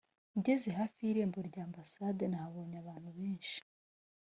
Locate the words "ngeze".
0.37-0.69